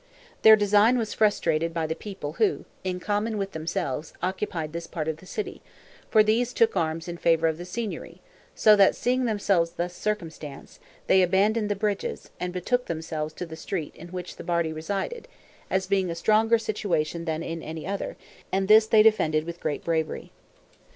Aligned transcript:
Their 0.41 0.55
design 0.55 0.97
was 0.97 1.13
frustrated 1.13 1.75
by 1.75 1.85
the 1.85 1.93
people 1.93 2.33
who, 2.41 2.65
in 2.83 2.99
common 2.99 3.37
with 3.37 3.51
themselves, 3.51 4.13
occupied 4.23 4.73
this 4.73 4.87
part 4.87 5.07
of 5.07 5.17
the 5.17 5.27
city; 5.27 5.61
for 6.09 6.23
these 6.23 6.53
took 6.53 6.75
arms 6.75 7.07
in 7.07 7.17
favor 7.17 7.45
of 7.45 7.59
the 7.59 7.65
Signory, 7.65 8.19
so 8.55 8.75
that, 8.77 8.95
seeing 8.95 9.25
themselves 9.25 9.73
thus 9.73 9.93
circumstanced, 9.95 10.79
they 11.05 11.21
abandoned 11.21 11.69
the 11.69 11.75
bridges, 11.75 12.31
and 12.39 12.51
betook 12.51 12.87
themselves 12.87 13.31
to 13.35 13.45
the 13.45 13.55
street 13.55 13.95
in 13.95 14.07
which 14.07 14.37
the 14.37 14.43
Bardi 14.43 14.73
resided, 14.73 15.27
as 15.69 15.85
being 15.85 16.09
a 16.09 16.15
stronger 16.15 16.57
situation 16.57 17.25
than 17.25 17.43
any 17.43 17.85
other; 17.85 18.17
and 18.51 18.67
this 18.67 18.87
they 18.87 19.03
defended 19.03 19.43
with 19.43 19.59
great 19.59 19.83
bravery. 19.83 20.31